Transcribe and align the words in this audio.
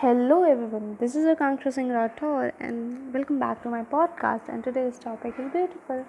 Hello 0.00 0.44
everyone, 0.44 0.96
this 1.00 1.16
is 1.16 1.24
Akanksha 1.24 1.72
Singh 1.72 1.88
Rathore 1.88 2.52
and 2.60 3.12
welcome 3.12 3.40
back 3.40 3.64
to 3.64 3.68
my 3.68 3.82
podcast 3.82 4.48
and 4.48 4.62
today's 4.62 4.96
topic 4.96 5.34
is 5.40 5.50
beautiful. 5.50 6.04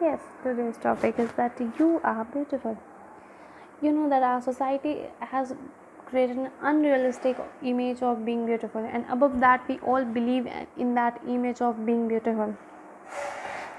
Yes, 0.00 0.22
today's 0.42 0.78
topic 0.78 1.18
is 1.18 1.30
that 1.32 1.60
you 1.78 2.00
are 2.02 2.24
beautiful. 2.24 2.78
You 3.82 3.92
know 3.92 4.08
that 4.08 4.22
our 4.22 4.40
society 4.40 5.02
has 5.18 5.52
created 6.06 6.38
an 6.38 6.50
unrealistic 6.62 7.36
image 7.62 8.00
of 8.00 8.24
being 8.24 8.46
beautiful 8.46 8.88
and 8.90 9.04
above 9.10 9.38
that 9.40 9.68
we 9.68 9.78
all 9.80 10.02
believe 10.02 10.48
in 10.78 10.94
that 10.94 11.20
image 11.28 11.60
of 11.60 11.84
being 11.84 12.08
beautiful. 12.08 12.56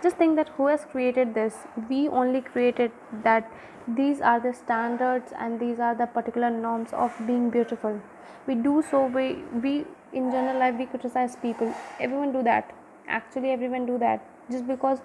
Just 0.03 0.17
think 0.17 0.35
that 0.35 0.49
who 0.57 0.65
has 0.65 0.85
created 0.85 1.35
this? 1.35 1.55
We 1.87 2.07
only 2.07 2.41
created 2.41 2.91
that 3.23 3.51
these 3.87 4.19
are 4.19 4.39
the 4.39 4.51
standards 4.51 5.31
and 5.37 5.59
these 5.59 5.79
are 5.79 5.93
the 5.93 6.07
particular 6.07 6.49
norms 6.49 6.91
of 6.91 7.13
being 7.27 7.51
beautiful. 7.51 8.01
We 8.47 8.55
do 8.55 8.83
so 8.89 9.05
we 9.05 9.43
we 9.65 9.85
in 10.11 10.31
general 10.31 10.57
life 10.57 10.75
we 10.79 10.87
criticize 10.87 11.35
people. 11.35 11.73
Everyone 11.99 12.31
do 12.31 12.41
that. 12.49 12.73
Actually 13.07 13.51
everyone 13.51 13.85
do 13.85 13.99
that. 13.99 14.25
Just 14.49 14.67
because 14.67 15.01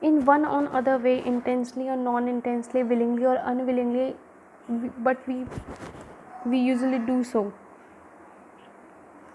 in 0.00 0.24
one 0.24 0.46
or 0.46 0.64
other 0.72 0.96
way 0.96 1.18
intensely 1.34 1.88
or 1.90 1.96
non-intensely 1.96 2.82
willingly 2.82 3.26
or 3.26 3.36
unwillingly 3.52 4.16
but 5.10 5.28
we 5.28 5.44
we 6.46 6.58
usually 6.58 6.98
do 6.98 7.22
so. 7.22 7.52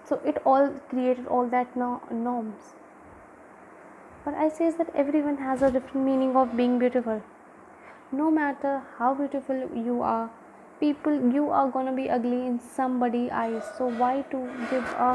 So 0.04 0.20
it 0.24 0.42
all 0.44 0.70
created 0.90 1.26
all 1.28 1.46
that 1.58 1.76
no- 1.76 2.00
norms 2.10 2.74
but 4.24 4.34
i 4.34 4.48
say 4.48 4.66
is 4.66 4.76
that 4.76 4.94
everyone 4.94 5.38
has 5.48 5.62
a 5.62 5.70
different 5.70 6.06
meaning 6.06 6.36
of 6.36 6.56
being 6.56 6.78
beautiful. 6.78 7.22
No 8.12 8.30
matter 8.30 8.82
how 8.98 9.14
beautiful 9.14 9.68
you 9.74 10.02
are 10.02 10.30
people 10.82 11.18
you 11.34 11.48
are 11.58 11.68
gonna 11.74 11.92
be 11.98 12.08
ugly 12.16 12.40
in 12.46 12.58
somebody 12.76 13.22
eyes. 13.30 13.68
So 13.78 13.88
why 14.02 14.12
to 14.32 14.38
give 14.70 14.94
a 15.08 15.10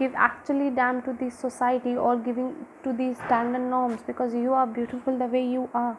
give 0.00 0.18
actually 0.26 0.68
damn 0.78 1.00
to 1.06 1.14
this 1.22 1.38
society 1.46 1.94
or 2.08 2.16
giving 2.28 2.50
to 2.84 2.92
these 3.00 3.16
standard 3.26 3.64
norms? 3.70 4.04
Because 4.10 4.34
you 4.34 4.52
are 4.62 4.66
beautiful 4.78 5.18
the 5.24 5.30
way 5.36 5.44
you 5.54 5.68
are. 5.82 5.96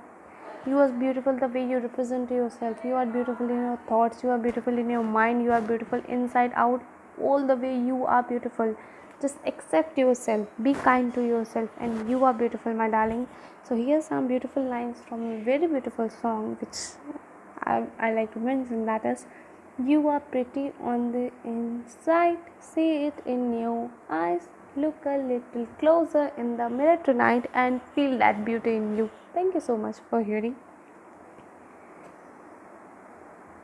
You 0.65 0.79
are 0.85 0.89
beautiful 1.03 1.41
the 1.41 1.47
way 1.47 1.65
you 1.71 1.79
represent 1.87 2.31
yourself. 2.37 2.85
You 2.91 2.95
are 3.01 3.05
beautiful 3.17 3.49
in 3.57 3.65
your 3.65 3.79
thoughts. 3.89 4.23
You 4.23 4.31
are 4.35 4.39
beautiful 4.45 4.77
in 4.85 4.89
your 4.89 5.03
mind. 5.17 5.43
You 5.43 5.51
are 5.57 5.61
beautiful 5.61 6.01
inside 6.19 6.57
out. 6.65 6.81
All 7.21 7.45
the 7.51 7.55
way 7.65 7.75
you 7.91 8.05
are 8.05 8.23
beautiful 8.31 8.75
just 9.21 9.37
accept 9.45 9.97
yourself. 9.97 10.47
Be 10.61 10.73
kind 10.73 11.13
to 11.15 11.21
yourself. 11.21 11.69
And 11.79 12.09
you 12.09 12.23
are 12.23 12.33
beautiful 12.33 12.73
my 12.73 12.89
darling. 12.89 13.27
So 13.63 13.75
here's 13.75 14.05
some 14.05 14.27
beautiful 14.27 14.63
lines 14.63 14.97
from 15.07 15.31
a 15.31 15.43
very 15.43 15.67
beautiful 15.67 16.09
song 16.09 16.57
which 16.61 16.77
I, 17.63 17.83
I 17.99 18.13
like 18.13 18.33
to 18.33 18.39
mention 18.39 18.85
that 18.85 19.05
is 19.05 19.25
you 19.83 20.07
are 20.07 20.19
pretty 20.19 20.71
on 20.81 21.11
the 21.11 21.31
inside. 21.43 22.37
See 22.59 23.05
it 23.07 23.15
in 23.25 23.59
your 23.59 23.89
eyes. 24.09 24.49
Look 24.75 25.05
a 25.05 25.17
little 25.17 25.67
closer 25.79 26.31
in 26.37 26.57
the 26.57 26.69
mirror 26.69 26.97
tonight 27.03 27.49
and 27.53 27.81
feel 27.95 28.17
that 28.19 28.45
beauty 28.45 28.75
in 28.75 28.95
you. 28.95 29.09
Thank 29.33 29.55
you 29.55 29.61
so 29.61 29.75
much 29.75 29.97
for 30.09 30.23
hearing 30.23 30.55